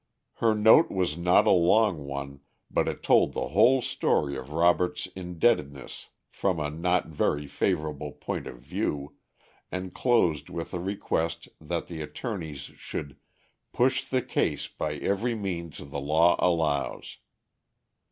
Her 0.37 0.55
note 0.55 0.89
was 0.89 1.15
not 1.15 1.45
a 1.45 1.51
long 1.51 2.05
one, 2.07 2.39
but 2.71 2.87
it 2.87 3.03
told 3.03 3.33
the 3.33 3.49
whole 3.49 3.83
story 3.83 4.35
of 4.35 4.49
Robert's 4.51 5.05
indebtedness 5.15 6.09
from 6.27 6.59
a 6.59 6.71
not 6.71 7.09
very 7.09 7.45
favorable 7.45 8.11
point 8.11 8.47
of 8.47 8.57
view, 8.61 9.15
and 9.71 9.93
closed 9.93 10.49
with 10.49 10.73
a 10.73 10.79
request 10.79 11.49
that 11.61 11.85
the 11.85 12.01
attorneys 12.01 12.61
should 12.77 13.15
"push 13.73 14.03
the 14.03 14.23
case 14.23 14.67
by 14.67 14.95
every 14.95 15.35
means 15.35 15.77
the 15.77 15.99
law 16.01 16.35
allows." 16.39 17.17